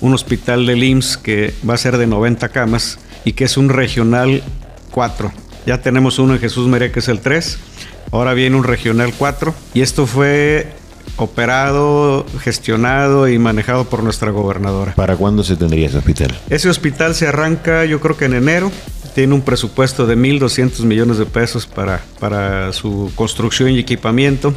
un 0.01 0.15
hospital 0.15 0.67
del 0.67 0.83
IMSS 0.83 1.17
que 1.17 1.55
va 1.69 1.75
a 1.75 1.79
ser 1.79 1.99
de 1.99 2.07
90 2.07 2.49
camas 2.49 2.99
y 3.25 3.33
que 3.33 3.45
es 3.45 3.57
un 3.57 3.69
regional 3.69 4.43
4. 4.91 5.33
Ya 5.67 5.81
tenemos 5.81 6.19
uno 6.19 6.35
en 6.35 6.41
Jesús 6.41 6.69
María 6.69 6.91
que 6.91 6.99
es 6.99 7.09
el 7.09 7.21
3. 7.21 7.59
Ahora 8.11 8.35
viene 8.35 8.57
un 8.57 8.65
regional 8.65 9.13
4. 9.17 9.55
Y 9.75 9.81
esto 9.81 10.07
fue 10.07 10.73
operado, 11.17 12.27
gestionado 12.41 13.29
y 13.29 13.39
manejado 13.39 13.85
por 13.85 14.03
nuestra 14.03 14.31
gobernadora. 14.31 14.95
¿Para 14.95 15.17
cuándo 15.17 15.45
se 15.45 15.57
tendría 15.57 15.87
ese 15.87 15.99
hospital? 15.99 16.37
Ese 16.51 16.69
hospital 16.69 17.15
se 17.15 17.27
arranca 17.27 17.85
yo 17.85 18.01
creo 18.01 18.17
que 18.17 18.27
en 18.27 18.35
enero. 18.35 18.71
Tiene 19.15 19.35
un 19.35 19.43
presupuesto 19.43 20.07
de 20.07 20.17
1.200 20.17 20.85
millones 20.85 21.19
de 21.19 21.27
pesos 21.27 21.67
para, 21.67 22.01
para 22.19 22.73
su 22.73 23.13
construcción 23.15 23.69
y 23.71 23.79
equipamiento 23.79 24.55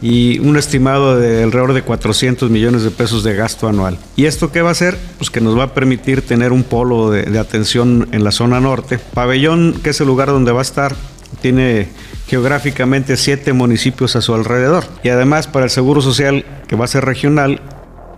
y 0.00 0.38
un 0.40 0.56
estimado 0.56 1.16
de 1.16 1.42
alrededor 1.42 1.72
de 1.72 1.82
400 1.82 2.50
millones 2.50 2.82
de 2.82 2.90
pesos 2.90 3.24
de 3.24 3.34
gasto 3.34 3.68
anual. 3.68 3.98
¿Y 4.16 4.26
esto 4.26 4.50
qué 4.52 4.62
va 4.62 4.70
a 4.70 4.72
hacer? 4.72 4.96
Pues 5.18 5.30
que 5.30 5.40
nos 5.40 5.58
va 5.58 5.64
a 5.64 5.74
permitir 5.74 6.22
tener 6.22 6.52
un 6.52 6.64
polo 6.64 7.10
de, 7.10 7.22
de 7.22 7.38
atención 7.38 8.08
en 8.12 8.24
la 8.24 8.32
zona 8.32 8.60
norte. 8.60 8.98
Pabellón, 9.14 9.74
que 9.82 9.90
es 9.90 10.00
el 10.00 10.06
lugar 10.06 10.28
donde 10.28 10.52
va 10.52 10.60
a 10.60 10.62
estar, 10.62 10.94
tiene 11.40 11.88
geográficamente 12.26 13.16
siete 13.16 13.52
municipios 13.52 14.16
a 14.16 14.20
su 14.20 14.34
alrededor. 14.34 14.84
Y 15.02 15.08
además 15.08 15.46
para 15.46 15.64
el 15.64 15.70
Seguro 15.70 16.00
Social, 16.00 16.44
que 16.66 16.76
va 16.76 16.84
a 16.84 16.88
ser 16.88 17.04
regional, 17.04 17.60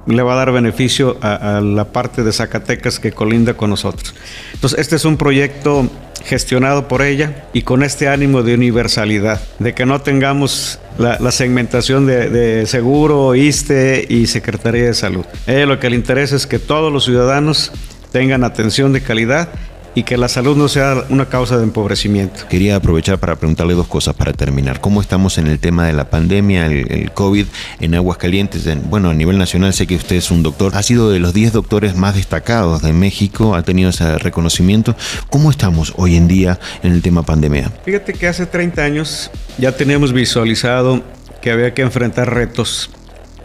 le 0.06 0.22
va 0.22 0.32
a 0.32 0.36
dar 0.36 0.52
beneficio 0.52 1.18
a, 1.20 1.60
la 1.60 1.92
parte 1.92 2.22
de 2.22 2.32
Zacatecas 2.32 2.98
que 2.98 3.12
colinda 3.12 3.54
con 3.54 3.70
nosotros. 3.70 4.14
Entonces, 4.54 4.78
este 4.78 4.96
es 4.96 5.04
un 5.04 5.16
proyecto 5.16 5.88
gestionado 6.24 6.88
por 6.88 7.02
ella 7.02 7.44
y 7.52 7.62
con 7.62 7.82
este 7.82 8.08
ánimo 8.08 8.42
de 8.42 8.54
universalidad, 8.54 9.40
de 9.58 9.74
que 9.74 9.86
no 9.86 10.00
tengamos 10.00 10.78
la, 10.98 11.30
segmentación 11.30 12.06
de, 12.06 12.66
seguro, 12.66 13.34
ISTE 13.34 14.06
y 14.08 14.26
Secretaría 14.26 14.84
de 14.84 14.94
Salud. 14.94 15.24
Ella 15.46 15.66
lo 15.66 15.78
que 15.78 15.90
le 15.90 15.96
interesa 15.96 16.36
es 16.36 16.46
que 16.46 16.58
todos 16.58 16.92
los 16.92 17.04
ciudadanos 17.04 17.72
tengan 18.12 18.44
atención 18.44 18.92
de 18.92 19.02
calidad 19.02 19.48
y 19.94 20.04
que 20.04 20.16
la 20.16 20.28
salud 20.28 20.56
no 20.56 20.68
sea 20.68 21.04
una 21.08 21.26
causa 21.26 21.56
de 21.56 21.64
empobrecimiento. 21.64 22.46
Quería 22.48 22.76
aprovechar 22.76 23.18
para 23.18 23.36
preguntarle 23.36 23.74
dos 23.74 23.88
cosas 23.88 24.14
para 24.14 24.32
terminar. 24.32 24.80
¿Cómo 24.80 25.00
estamos 25.00 25.38
en 25.38 25.46
el 25.46 25.58
tema 25.58 25.86
de 25.86 25.92
la 25.92 26.10
pandemia, 26.10 26.66
el, 26.66 26.90
el 26.92 27.12
COVID 27.12 27.46
en 27.80 27.94
Aguascalientes? 27.94 28.66
En, 28.66 28.88
bueno, 28.88 29.10
a 29.10 29.14
nivel 29.14 29.38
nacional 29.38 29.72
sé 29.72 29.86
que 29.86 29.96
usted 29.96 30.16
es 30.16 30.30
un 30.30 30.42
doctor, 30.42 30.76
ha 30.76 30.82
sido 30.82 31.10
de 31.10 31.18
los 31.18 31.34
10 31.34 31.52
doctores 31.52 31.96
más 31.96 32.14
destacados 32.14 32.82
de 32.82 32.92
México, 32.92 33.54
ha 33.54 33.62
tenido 33.62 33.90
ese 33.90 34.18
reconocimiento. 34.18 34.94
¿Cómo 35.28 35.50
estamos 35.50 35.92
hoy 35.96 36.16
en 36.16 36.28
día 36.28 36.58
en 36.82 36.92
el 36.92 37.02
tema 37.02 37.22
pandemia? 37.22 37.72
Fíjate 37.84 38.12
que 38.12 38.28
hace 38.28 38.46
30 38.46 38.82
años 38.82 39.30
ya 39.58 39.72
teníamos 39.72 40.12
visualizado 40.12 41.02
que 41.42 41.50
había 41.50 41.74
que 41.74 41.82
enfrentar 41.82 42.32
retos. 42.32 42.90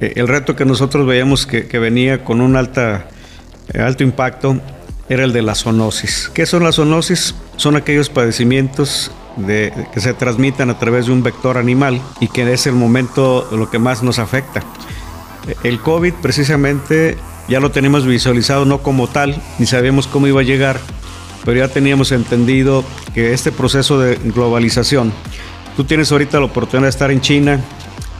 Eh, 0.02 0.14
el 0.18 0.28
reto 0.28 0.56
que 0.56 0.66
nosotros 0.66 1.08
veíamos 1.08 1.48
que, 1.48 1.68
que 1.68 1.80
venía 1.80 2.24
con 2.24 2.42
un 2.42 2.56
alta, 2.56 3.08
eh, 3.74 3.80
alto 3.80 4.04
impacto 4.04 4.62
era 5.10 5.24
el 5.24 5.34
de 5.34 5.42
la 5.42 5.56
zoonosis. 5.56 6.32
¿Qué 6.34 6.46
son 6.46 6.64
las 6.64 6.76
zoonosis? 6.76 7.36
Son 7.58 7.76
aquellos 7.76 8.10
padecimientos 8.10 9.12
de, 9.38 9.74
que 9.94 10.00
se 10.00 10.14
transmitan 10.14 10.70
a 10.70 10.80
través 10.80 11.08
de 11.08 11.12
un 11.12 11.24
vector 11.24 11.58
animal 11.58 12.02
y 12.20 12.28
que 12.28 12.52
es 12.52 12.68
el 12.68 12.74
momento 12.74 13.48
lo 13.52 13.70
que 13.70 13.80
más 13.80 14.04
nos 14.04 14.20
afecta. 14.20 14.64
El 15.64 15.80
COVID 15.80 16.14
precisamente 16.22 17.18
ya 17.48 17.60
lo 17.60 17.72
tenemos 17.72 18.06
visualizado 18.06 18.66
no 18.66 18.80
como 18.80 19.08
tal, 19.08 19.40
ni 19.60 19.66
sabíamos 19.66 20.08
cómo 20.08 20.28
iba 20.28 20.42
a 20.42 20.44
llegar, 20.44 20.80
pero 21.44 21.60
ya 21.60 21.68
teníamos 21.68 22.12
entendido 22.12 22.84
que 23.14 23.34
este 23.34 23.52
proceso 23.52 24.00
de 24.00 24.16
globalización, 24.16 25.14
tú 25.78 25.84
tienes 25.84 26.12
ahorita 26.12 26.40
la 26.40 26.46
oportunidad 26.46 26.88
de 26.88 26.90
estar 26.90 27.12
en 27.12 27.22
China, 27.22 27.62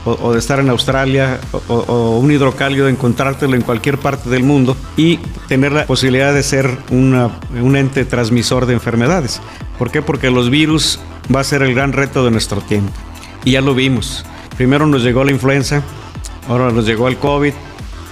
o, 0.06 0.32
de 0.32 0.38
estar 0.38 0.60
en 0.60 0.70
Australia 0.70 1.40
o, 1.52 1.74
o, 1.74 2.18
un 2.18 2.30
hidrocálido, 2.30 2.88
encontrártelo 2.88 3.56
en 3.56 3.62
cualquier 3.62 3.98
parte 3.98 4.30
del 4.30 4.44
mundo 4.44 4.76
y 4.96 5.18
tener 5.48 5.72
la 5.72 5.84
posibilidad 5.84 6.32
de 6.32 6.42
ser 6.42 6.78
una, 6.90 7.30
un 7.60 7.76
ente 7.76 8.04
transmisor 8.04 8.66
de 8.66 8.74
enfermedades. 8.74 9.40
¿Por 9.78 9.90
qué? 9.90 10.02
Porque 10.02 10.30
los 10.30 10.48
virus 10.48 11.00
va 11.34 11.40
a 11.40 11.44
ser 11.44 11.62
el 11.62 11.74
gran 11.74 11.92
reto 11.92 12.24
de 12.24 12.30
nuestro 12.30 12.60
tiempo. 12.60 12.92
Y 13.44 13.52
ya 13.52 13.60
lo 13.60 13.74
vimos. 13.74 14.24
Primero 14.56 14.86
nos 14.86 15.02
llegó 15.02 15.24
la 15.24 15.32
influenza, 15.32 15.82
ahora 16.48 16.70
nos 16.70 16.86
llegó 16.86 17.08
el 17.08 17.16
COVID, 17.16 17.52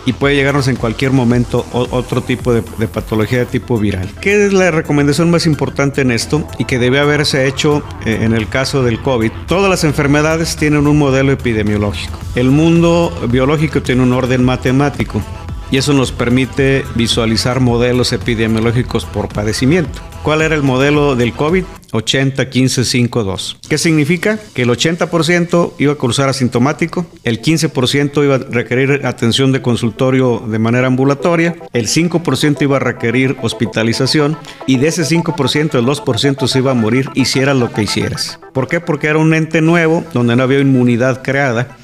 y 0.07 0.13
puede 0.13 0.35
llegarnos 0.35 0.69
en 0.69 0.77
cualquier 0.77 1.13
momento 1.13 1.67
otro 1.73 2.23
tipo 2.23 2.53
de, 2.53 2.63
patología 2.63 3.41
de 3.41 3.47
tipo 3.47 3.79
viral. 3.79 4.09
¿Qué 4.21 4.47
es 4.47 4.53
la 4.53 4.71
recomendación 4.71 5.31
más 5.31 5.47
importante 5.47 6.03
en 6.03 6.11
esto 6.11 6.47
y 6.59 6.65
que 6.65 6.79
debe 6.79 6.99
haberse 6.99 7.47
hecho 7.47 7.83
eh, 8.05 8.21
en 8.23 8.35
el 8.35 8.49
caso 8.49 8.83
del 8.83 9.01
COVID? 9.01 9.33
Todas 9.47 9.71
las 9.71 9.85
enfermedades 9.85 10.57
tienen 10.57 10.87
un 10.87 10.99
modelo 10.99 11.33
epidemiológico. 11.33 12.19
El 12.35 12.51
mundo 12.51 13.13
biológico 13.31 13.83
tiene 13.83 14.03
un 14.03 14.13
orden 14.13 14.45
matemático 14.45 15.23
y 15.71 15.79
eso 15.79 15.93
nos 15.93 16.13
permite 16.13 16.85
visualizar 16.95 17.61
modelos 17.61 18.13
epidemiológicos 18.13 19.05
por 19.05 19.29
padecimiento. 19.29 20.01
¿Cuál 20.25 20.41
era 20.41 20.55
el 20.55 20.63
modelo 20.63 21.17
del 21.17 21.35
COVID? 21.35 21.65
80, 21.93 22.49
15, 22.49 22.87
5, 22.87 23.25
2. 23.25 23.59
¿Qué 23.69 23.77
significa? 23.77 24.39
Que 24.55 24.63
el 24.63 24.71
80% 24.71 25.75
iba 25.79 25.93
a 25.93 25.97
cruzar 25.97 26.31
asintomático, 26.31 27.05
el 27.25 27.43
15% 27.43 28.25
iba 28.25 28.37
a 28.37 28.39
requerir 28.39 29.05
atención 29.05 29.53
de 29.53 29.61
consultorio 29.61 30.39
de 30.39 30.59
manera 30.59 30.87
ambulatoria, 30.87 31.57
el 31.75 31.89
5% 31.89 32.63
iba 32.63 32.77
a 32.79 32.81
requerir 32.81 33.37
hospitalización 33.43 34.39
y 34.67 34.79
de 34.79 34.89
ese 34.89 35.03
5% 35.03 35.79
el 35.79 35.85
2% 35.85 36.49
se 36.49 36.59
iba 36.59 36.71
a 36.71 36.75
morir 36.75 37.11
hiciera 37.13 37.53
lo 37.53 37.71
que 37.71 37.83
hicieras. 37.83 38.41
¿Por 38.55 38.67
qué? 38.67 38.81
Porque 38.81 39.09
era 39.09 39.19
un 39.19 39.35
ente 39.35 39.61
nuevo 39.61 40.05
donde 40.15 40.37
no 40.37 40.43
había 40.43 40.59
inmunidad 40.59 41.23
creada, 41.23 41.77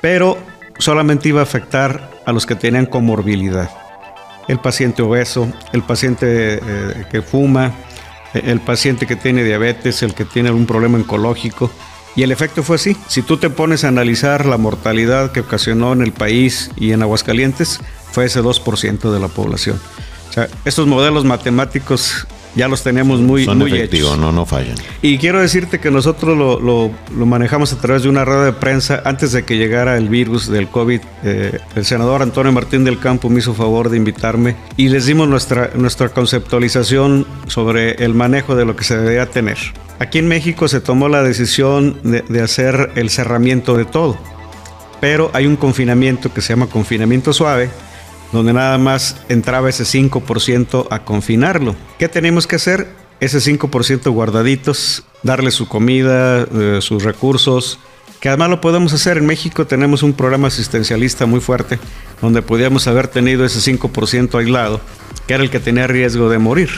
pero 0.00 0.38
solamente 0.78 1.30
iba 1.30 1.40
a 1.40 1.42
afectar 1.42 2.12
a 2.26 2.32
los 2.32 2.46
que 2.46 2.54
tenían 2.54 2.86
comorbilidad. 2.86 3.85
El 4.48 4.58
paciente 4.58 5.02
obeso, 5.02 5.52
el 5.72 5.82
paciente 5.82 6.60
eh, 6.62 7.06
que 7.10 7.22
fuma, 7.22 7.72
el 8.34 8.60
paciente 8.60 9.06
que 9.06 9.16
tiene 9.16 9.44
diabetes, 9.44 10.02
el 10.02 10.14
que 10.14 10.24
tiene 10.24 10.48
algún 10.48 10.66
problema 10.66 10.98
oncológico. 10.98 11.70
Y 12.14 12.22
el 12.22 12.32
efecto 12.32 12.62
fue 12.62 12.76
así. 12.76 12.96
Si 13.08 13.22
tú 13.22 13.36
te 13.36 13.50
pones 13.50 13.84
a 13.84 13.88
analizar 13.88 14.46
la 14.46 14.56
mortalidad 14.56 15.32
que 15.32 15.40
ocasionó 15.40 15.92
en 15.92 16.02
el 16.02 16.12
país 16.12 16.70
y 16.76 16.92
en 16.92 17.02
Aguascalientes, 17.02 17.80
fue 18.10 18.24
ese 18.24 18.42
2% 18.42 19.12
de 19.12 19.20
la 19.20 19.28
población. 19.28 19.78
O 20.30 20.32
sea, 20.32 20.48
estos 20.64 20.86
modelos 20.86 21.24
matemáticos 21.24 22.26
ya 22.56 22.68
los 22.68 22.82
tenemos 22.82 23.20
muy, 23.20 23.44
Son 23.44 23.58
muy 23.58 23.70
efectivos, 23.72 24.12
hechos. 24.12 24.18
no, 24.18 24.32
no 24.32 24.46
fallan. 24.46 24.74
Y 25.02 25.18
quiero 25.18 25.40
decirte 25.40 25.78
que 25.78 25.90
nosotros 25.90 26.36
lo, 26.36 26.58
lo, 26.58 26.90
lo, 27.16 27.26
manejamos 27.26 27.72
a 27.72 27.78
través 27.78 28.02
de 28.02 28.08
una 28.08 28.24
rueda 28.24 28.46
de 28.46 28.52
prensa 28.52 29.02
antes 29.04 29.30
de 29.32 29.44
que 29.44 29.56
llegara 29.58 29.96
el 29.96 30.08
virus 30.08 30.48
del 30.48 30.68
COVID. 30.68 31.00
Eh, 31.22 31.58
el 31.76 31.84
senador 31.84 32.22
Antonio 32.22 32.50
Martín 32.52 32.84
del 32.84 32.98
Campo 32.98 33.28
me 33.28 33.40
hizo 33.40 33.54
favor 33.54 33.90
de 33.90 33.98
invitarme 33.98 34.56
y 34.76 34.88
les 34.88 35.06
dimos 35.06 35.28
nuestra, 35.28 35.70
nuestra 35.74 36.08
conceptualización 36.08 37.26
sobre 37.46 38.02
el 38.04 38.14
manejo 38.14 38.56
de 38.56 38.64
lo 38.64 38.74
que 38.74 38.84
se 38.84 38.96
debía 38.96 39.26
tener. 39.26 39.58
Aquí 39.98 40.18
en 40.18 40.28
México 40.28 40.66
se 40.68 40.80
tomó 40.80 41.08
la 41.08 41.22
decisión 41.22 41.98
de, 42.02 42.22
de 42.22 42.42
hacer 42.42 42.92
el 42.96 43.10
cerramiento 43.10 43.76
de 43.76 43.84
todo, 43.84 44.18
pero 45.00 45.30
hay 45.34 45.46
un 45.46 45.56
confinamiento 45.56 46.32
que 46.32 46.40
se 46.40 46.54
llama 46.54 46.66
confinamiento 46.66 47.32
suave, 47.32 47.70
donde 48.32 48.52
nada 48.52 48.78
más 48.78 49.16
entraba 49.28 49.68
ese 49.68 49.84
5% 49.84 50.86
a 50.90 51.04
confinarlo. 51.04 51.74
¿Qué 51.98 52.08
tenemos 52.08 52.46
que 52.46 52.56
hacer? 52.56 52.88
Ese 53.20 53.38
5% 53.38 54.10
guardaditos, 54.12 55.04
darle 55.22 55.50
su 55.50 55.68
comida, 55.68 56.42
eh, 56.42 56.78
sus 56.80 57.02
recursos, 57.02 57.78
que 58.20 58.28
además 58.28 58.50
lo 58.50 58.60
podemos 58.60 58.92
hacer. 58.92 59.18
En 59.18 59.26
México 59.26 59.66
tenemos 59.66 60.02
un 60.02 60.12
programa 60.12 60.48
asistencialista 60.48 61.26
muy 61.26 61.40
fuerte, 61.40 61.78
donde 62.20 62.42
podíamos 62.42 62.86
haber 62.86 63.08
tenido 63.08 63.44
ese 63.44 63.60
5% 63.60 64.38
aislado, 64.38 64.80
que 65.26 65.34
era 65.34 65.42
el 65.42 65.50
que 65.50 65.60
tenía 65.60 65.86
riesgo 65.86 66.28
de 66.28 66.38
morir. 66.38 66.70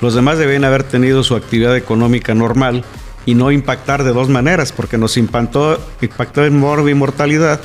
Los 0.00 0.14
demás 0.14 0.38
debían 0.38 0.64
haber 0.64 0.84
tenido 0.84 1.22
su 1.22 1.36
actividad 1.36 1.76
económica 1.76 2.34
normal 2.34 2.84
y 3.26 3.34
no 3.34 3.50
impactar 3.50 4.04
de 4.04 4.12
dos 4.12 4.28
maneras, 4.28 4.72
porque 4.72 4.98
nos 4.98 5.16
impactó, 5.16 5.80
impactó 6.00 6.44
en 6.44 6.58
mortalidad 6.58 7.60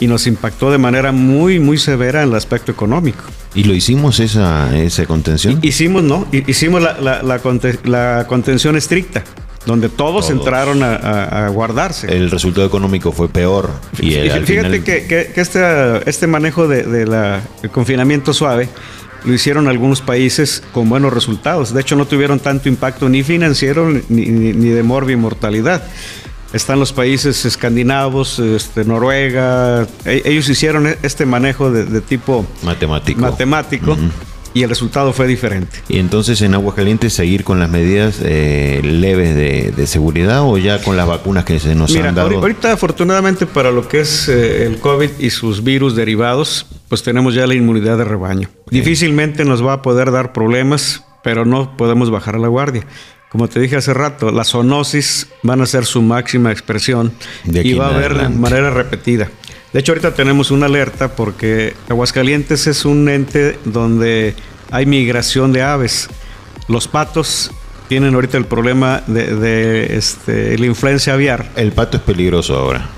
y 0.00 0.06
nos 0.06 0.26
impactó 0.26 0.70
de 0.70 0.78
manera 0.78 1.12
muy, 1.12 1.60
muy 1.60 1.78
severa 1.78 2.22
en 2.22 2.30
el 2.30 2.34
aspecto 2.34 2.72
económico. 2.72 3.24
¿Y 3.54 3.64
lo 3.64 3.74
hicimos 3.74 4.20
esa, 4.20 4.76
esa 4.76 5.06
contención? 5.06 5.58
Hicimos, 5.62 6.02
¿no? 6.02 6.26
Hicimos 6.32 6.82
la, 6.82 6.98
la, 7.00 7.22
la, 7.22 7.40
la 7.84 8.26
contención 8.26 8.76
estricta 8.76 9.22
donde 9.66 9.88
todos, 9.88 10.26
todos. 10.26 10.30
entraron 10.30 10.82
a, 10.82 10.96
a, 10.96 11.46
a, 11.46 11.48
guardarse. 11.48 12.14
El 12.14 12.30
resultado 12.30 12.66
económico 12.66 13.12
fue 13.12 13.28
peor. 13.28 13.70
Y 13.98 14.14
el, 14.14 14.44
Fíjate 14.44 14.44
final... 14.44 14.84
que, 14.84 15.06
que, 15.06 15.32
que, 15.34 15.40
este, 15.40 16.08
este 16.08 16.26
manejo 16.26 16.68
de, 16.68 16.82
de 16.82 17.06
la, 17.06 17.40
el 17.62 17.70
confinamiento 17.70 18.34
suave 18.34 18.68
lo 19.24 19.32
hicieron 19.32 19.68
algunos 19.68 20.02
países 20.02 20.62
con 20.72 20.90
buenos 20.90 21.12
resultados. 21.12 21.72
De 21.72 21.80
hecho, 21.80 21.96
no 21.96 22.06
tuvieron 22.06 22.40
tanto 22.40 22.68
impacto 22.68 23.08
ni 23.08 23.22
financiero 23.22 23.88
ni, 23.90 24.02
ni, 24.08 24.52
ni 24.52 24.68
de 24.68 24.82
morbi-mortalidad 24.82 25.82
están 26.54 26.78
los 26.78 26.92
países 26.92 27.44
escandinavos, 27.44 28.38
este, 28.38 28.84
Noruega, 28.84 29.86
e 30.04 30.22
ellos 30.24 30.48
hicieron 30.48 30.86
este 31.02 31.26
manejo 31.26 31.70
de, 31.70 31.84
de 31.84 32.00
tipo 32.00 32.46
matemático. 32.62 33.20
matemático 33.20 33.92
uh 33.92 33.96
-huh. 33.96 34.10
Y 34.56 34.62
el 34.62 34.68
resultado 34.68 35.12
fue 35.12 35.26
diferente. 35.26 35.82
¿Y 35.88 35.98
entonces 35.98 36.40
en 36.40 36.54
Aguascalientes 36.54 37.12
seguir 37.12 37.42
con 37.42 37.58
las 37.58 37.68
medidas 37.68 38.20
eh, 38.22 38.80
leves 38.84 39.34
de, 39.34 39.72
de, 39.76 39.86
seguridad 39.88 40.42
o 40.42 40.56
ya 40.58 40.80
con 40.80 40.96
las 40.96 41.08
vacunas 41.08 41.44
que 41.44 41.58
se 41.58 41.74
nos 41.74 41.90
Mira, 41.90 42.10
han 42.10 42.14
dado? 42.14 42.38
Ahorita, 42.38 42.70
afortunadamente, 42.70 43.46
para 43.46 43.72
lo 43.72 43.88
que 43.88 44.02
es 44.02 44.28
eh, 44.28 44.64
el 44.66 44.78
COVID 44.78 45.10
y 45.18 45.30
sus 45.30 45.64
virus 45.64 45.96
derivados, 45.96 46.66
pues 46.88 47.02
tenemos 47.02 47.34
ya 47.34 47.48
la 47.48 47.54
inmunidad 47.54 47.98
de 47.98 48.04
rebaño. 48.04 48.48
Okay. 48.66 48.78
Difícilmente 48.78 49.44
nos 49.44 49.60
va 49.60 49.72
a 49.72 49.82
poder 49.82 50.12
dar 50.12 50.32
problemas, 50.32 51.02
pero 51.24 51.44
no 51.44 51.76
podemos 51.76 52.12
bajar 52.12 52.38
la 52.38 52.46
guardia 52.46 52.86
como 53.34 53.48
te 53.48 53.58
dije 53.58 53.74
hace 53.74 53.92
rato, 53.92 54.30
las 54.30 54.50
zoonosis 54.50 55.26
van 55.42 55.60
a 55.60 55.66
ser 55.66 55.86
su 55.86 56.00
máxima 56.02 56.52
expresión 56.52 57.12
y 57.44 57.74
va 57.74 57.88
a 57.88 57.88
haber 57.88 58.16
de 58.16 58.28
manera 58.28 58.70
repetida. 58.70 59.28
De 59.72 59.80
hecho, 59.80 59.90
ahorita 59.90 60.14
tenemos 60.14 60.52
una 60.52 60.66
alerta 60.66 61.16
porque 61.16 61.74
Aguascalientes 61.88 62.68
es 62.68 62.84
un 62.84 63.08
ente 63.08 63.58
donde 63.64 64.36
hay 64.70 64.86
migración 64.86 65.52
de 65.52 65.62
aves. 65.62 66.08
Los 66.68 66.86
patos 66.86 67.50
tienen 67.88 68.14
ahorita 68.14 68.38
el 68.38 68.44
problema 68.44 69.02
de, 69.08 69.96
este, 69.96 70.56
la 70.56 70.66
influencia 70.66 71.14
aviar. 71.14 71.50
El 71.56 71.72
pato 71.72 71.96
es 71.96 72.04
peligroso 72.04 72.56
ahora. 72.56 72.88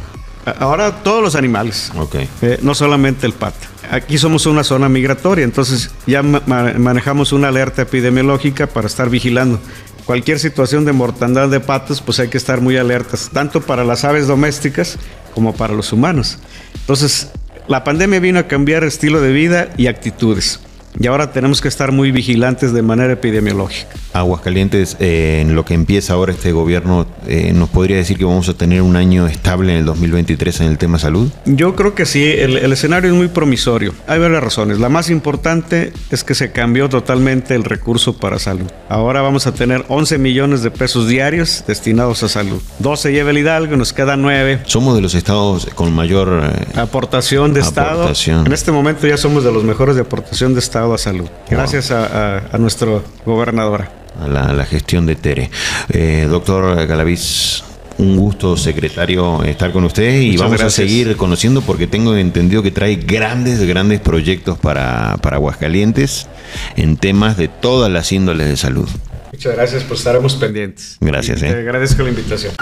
Ahora 0.59 1.03
todos 1.03 1.23
los 1.23 1.35
animales, 1.35 1.91
okay. 1.97 2.29
Eh, 2.43 2.59
no 2.61 2.75
solamente 2.75 3.25
el 3.25 3.33
pato. 3.33 3.69
Aquí 3.91 4.19
somos 4.19 4.47
una 4.47 4.65
zona 4.65 4.89
migratoria, 4.89 5.45
entonces 5.45 5.91
ya 6.07 6.23
manejamos 6.23 7.33
una 7.33 7.49
alerta 7.49 7.83
epidemiológica 7.83 8.67
para 8.67 8.87
estar 8.87 9.11
vigilando. 9.11 9.61
Cualquier 10.05 10.39
situación 10.39 10.85
de 10.85 10.93
mortandad 10.93 11.49
de 11.49 11.61
patos, 11.61 12.01
pues 12.01 12.21
hay 12.21 12.29
que 12.29 12.39
estar 12.39 12.61
muy 12.61 12.77
alertas, 12.77 13.31
tanto 13.33 13.61
para 13.61 13.85
las 13.85 14.05
aves 14.05 14.27
domésticas 14.27 14.99
como 15.35 15.55
para 15.55 15.75
los 15.75 15.93
humanos. 15.93 16.39
Entonces, 16.75 17.31
la 17.69 17.83
pandemia 17.83 18.21
vino 18.21 18.39
a 18.39 18.47
cambiar 18.47 18.85
estilo 18.85 19.21
de 19.21 19.33
vida 19.33 19.71
y 19.77 19.89
actitudes 19.89 20.61
y 20.99 21.07
ahora 21.07 21.33
tenemos 21.33 21.61
que 21.61 21.69
estar 21.69 21.93
muy 21.93 22.11
vigilantes 22.11 22.73
de 22.73 22.83
manera 22.83 23.13
epidemiológica. 23.13 23.89
Aguascalientes, 24.13 24.97
eh, 24.99 25.41
en 25.43 25.55
lo 25.55 25.65
que 25.65 25.75
empieza 25.75 26.15
ahora 26.15 26.33
este 26.33 26.53
gobierno, 26.53 27.07
eh, 27.27 27.53
¿nos 27.55 27.69
podría 27.69 27.97
decir 27.97 28.17
que 28.17 28.25
vamos 28.25 28.49
a 28.49 28.55
tener 28.55 28.83
un 28.83 28.97
año 28.97 29.27
estable 29.27 29.73
en 29.73 29.81
el 29.81 29.85
2023 29.85 30.61
en 30.61 30.67
el 30.69 30.79
tema 30.79 30.99
salud? 30.99 31.31
Yo 31.45 31.77
creo 31.77 31.95
que 31.95 32.07
sí, 32.07 32.25
el, 32.25 32.73
escenario 32.73 33.11
es 33.11 33.17
muy 33.17 33.29
promisorio. 33.29 33.95
Hay 34.07 34.19
varias 34.19 34.43
razones. 34.43 34.79
La 34.79 34.89
más 34.89 35.11
importante 35.11 35.93
es 36.11 36.25
que 36.25 36.35
se 36.35 36.53
cambió 36.53 36.89
totalmente 36.89 37.55
el 37.55 37.65
recurso 37.65 38.17
para 38.17 38.39
salud. 38.39 38.67
Ahora 38.89 39.21
vamos 39.21 39.47
a 39.47 39.53
tener 39.53 39.85
11 39.89 40.19
millones 40.19 40.63
de 40.63 40.71
pesos 40.71 41.09
diarios 41.09 41.65
destinados 41.67 42.23
a 42.23 42.29
salud. 42.29 42.63
12 42.79 43.13
lleva 43.13 43.31
el 43.31 43.39
Hidalgo, 43.39 43.77
nos 43.77 43.93
quedan 43.93 44.23
9. 44.23 44.63
Somos 44.67 44.95
de 44.95 45.03
los 45.03 45.15
estados 45.15 45.67
con 45.75 45.93
mayor 45.95 46.43
eh, 46.43 46.79
aportación 46.79 47.53
de 47.53 47.61
Estado. 47.61 48.11
En 48.27 48.53
este 48.53 48.73
momento 48.73 49.07
ya 49.07 49.17
somos 49.17 49.45
de 49.45 49.53
los 49.53 49.65
mejores 49.65 49.97
de 49.97 50.03
aportación 50.03 50.55
de 50.55 50.61
Estado 50.61 50.86
a 50.95 50.99
salud. 50.99 51.29
Gracias 51.51 51.91
a, 51.91 52.43
nuestro 52.59 53.03
gobernador. 53.25 53.89
A 54.21 54.29
la, 54.29 54.65
gestión 54.65 55.07
de 55.07 55.17
Tere. 55.17 55.51
Eh, 55.91 56.27
doctor 56.29 56.87
Galaviz, 56.87 57.63
un 57.99 58.17
gusto, 58.17 58.57
secretario, 58.57 59.43
estar 59.45 59.73
con 59.73 59.85
usted 59.85 60.21
y 60.21 60.37
vamos 60.37 60.61
a 60.61 60.71
seguir 60.71 61.17
conociendo 61.17 61.63
porque 61.63 61.87
tengo 61.87 62.17
entendido 62.17 62.63
que 62.63 62.71
trae 62.71 62.97
grandes, 62.97 63.63
grandes 63.67 64.01
proyectos 64.01 64.59
para, 64.59 65.17
para 65.23 65.37
Aguascalientes 65.37 66.29
en 66.77 66.97
temas 66.97 67.37
de 67.37 67.49
todas 67.49 67.91
las 67.91 68.13
índoles 68.13 68.49
de 68.49 68.57
salud. 68.57 68.89
Muchas 69.33 69.55
gracias, 69.55 69.85
pues 69.85 70.01
estaremos 70.01 70.35
pendientes. 70.37 70.97
Gracias. 71.01 71.41
Te 71.41 71.49
eh. 71.49 71.53
agradezco 71.53 72.03
la 72.03 72.09
invitación. 72.09 72.55